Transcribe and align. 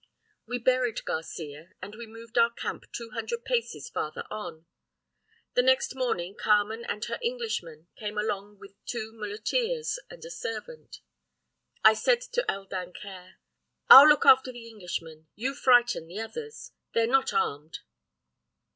"We 0.47 0.57
buried 0.57 1.05
Garcia, 1.05 1.73
and 1.79 1.93
we 1.93 2.07
moved 2.07 2.35
our 2.35 2.51
camp 2.51 2.85
two 2.91 3.11
hundred 3.11 3.45
paces 3.45 3.87
farther 3.87 4.23
on. 4.31 4.65
The 5.53 5.61
next 5.61 5.93
morning 5.93 6.35
Carmen 6.35 6.83
and 6.85 7.05
her 7.05 7.19
Englishman 7.21 7.87
came 7.97 8.17
along 8.17 8.57
with 8.57 8.83
two 8.87 9.11
muleteers 9.13 9.99
and 10.09 10.25
a 10.25 10.31
servant. 10.31 11.01
I 11.83 11.93
said 11.93 12.21
to 12.21 12.49
El 12.51 12.65
Dancaire: 12.65 13.37
"'I'll 13.89 14.07
look 14.07 14.25
after 14.25 14.51
the 14.51 14.67
Englishman, 14.67 15.27
you 15.35 15.53
frighten 15.53 16.07
the 16.07 16.19
others 16.19 16.71
they're 16.93 17.05
not 17.05 17.31
armed! 17.31 17.81